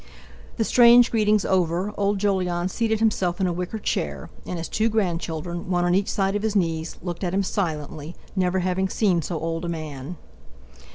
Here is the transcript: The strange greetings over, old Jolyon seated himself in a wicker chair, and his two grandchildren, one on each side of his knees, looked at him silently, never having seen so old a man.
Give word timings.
The 0.57 0.63
strange 0.63 1.11
greetings 1.11 1.45
over, 1.45 1.93
old 1.95 2.17
Jolyon 2.17 2.69
seated 2.69 2.97
himself 2.99 3.39
in 3.39 3.45
a 3.45 3.53
wicker 3.53 3.77
chair, 3.77 4.31
and 4.47 4.57
his 4.57 4.67
two 4.67 4.89
grandchildren, 4.89 5.69
one 5.69 5.85
on 5.85 5.93
each 5.93 6.09
side 6.09 6.35
of 6.35 6.41
his 6.41 6.55
knees, 6.55 6.97
looked 7.03 7.23
at 7.23 7.35
him 7.35 7.43
silently, 7.43 8.15
never 8.35 8.61
having 8.61 8.89
seen 8.89 9.21
so 9.21 9.39
old 9.39 9.63
a 9.63 9.69
man. 9.69 10.17